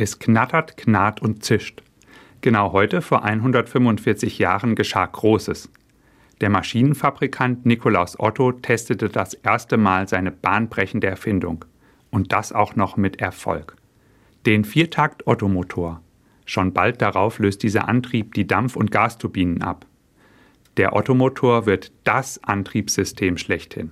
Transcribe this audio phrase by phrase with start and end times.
[0.00, 1.82] Es knattert, knarrt und zischt.
[2.40, 5.72] Genau heute, vor 145 Jahren, geschah Großes.
[6.40, 11.64] Der Maschinenfabrikant Nikolaus Otto testete das erste Mal seine bahnbrechende Erfindung.
[12.12, 13.74] Und das auch noch mit Erfolg.
[14.46, 16.00] Den Viertakt-Ottomotor.
[16.46, 19.84] Schon bald darauf löst dieser Antrieb die Dampf- und Gasturbinen ab.
[20.76, 23.90] Der Ottomotor wird das Antriebssystem schlechthin.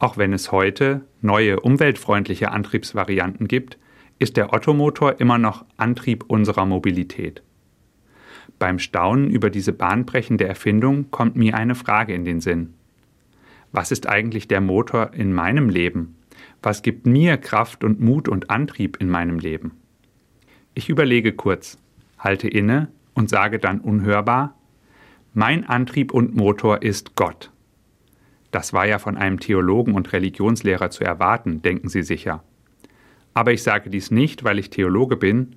[0.00, 3.78] Auch wenn es heute neue umweltfreundliche Antriebsvarianten gibt,
[4.22, 7.42] ist der Ottomotor immer noch Antrieb unserer Mobilität.
[8.60, 12.74] Beim Staunen über diese bahnbrechende Erfindung kommt mir eine Frage in den Sinn.
[13.72, 16.14] Was ist eigentlich der Motor in meinem Leben?
[16.62, 19.72] Was gibt mir Kraft und Mut und Antrieb in meinem Leben?
[20.74, 21.78] Ich überlege kurz,
[22.16, 24.56] halte inne und sage dann unhörbar,
[25.34, 27.50] mein Antrieb und Motor ist Gott.
[28.52, 32.44] Das war ja von einem Theologen und Religionslehrer zu erwarten, denken Sie sicher.
[33.34, 35.56] Aber ich sage dies nicht, weil ich Theologe bin,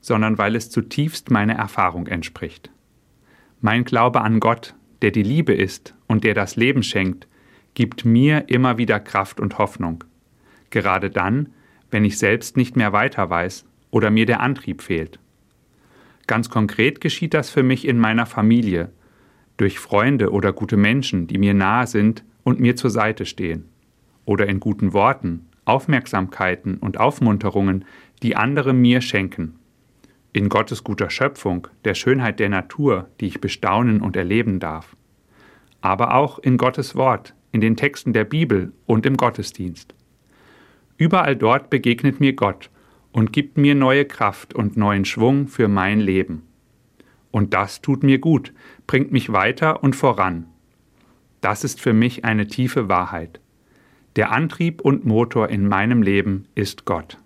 [0.00, 2.70] sondern weil es zutiefst meiner Erfahrung entspricht.
[3.60, 7.26] Mein Glaube an Gott, der die Liebe ist und der das Leben schenkt,
[7.74, 10.04] gibt mir immer wieder Kraft und Hoffnung.
[10.70, 11.50] Gerade dann,
[11.90, 15.18] wenn ich selbst nicht mehr weiter weiß oder mir der Antrieb fehlt.
[16.26, 18.90] Ganz konkret geschieht das für mich in meiner Familie,
[19.56, 23.68] durch Freunde oder gute Menschen, die mir nahe sind und mir zur Seite stehen.
[24.24, 27.84] Oder in guten Worten, Aufmerksamkeiten und Aufmunterungen,
[28.24, 29.54] die andere mir schenken.
[30.32, 34.96] In Gottes guter Schöpfung, der Schönheit der Natur, die ich bestaunen und erleben darf.
[35.80, 39.94] Aber auch in Gottes Wort, in den Texten der Bibel und im Gottesdienst.
[40.96, 42.68] Überall dort begegnet mir Gott
[43.12, 46.42] und gibt mir neue Kraft und neuen Schwung für mein Leben.
[47.30, 48.52] Und das tut mir gut,
[48.88, 50.46] bringt mich weiter und voran.
[51.40, 53.40] Das ist für mich eine tiefe Wahrheit.
[54.16, 57.18] Der Antrieb und Motor in meinem Leben ist Gott.